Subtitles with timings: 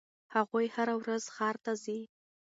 [0.35, 1.99] هغوی هره ورځ ښار ته ځي.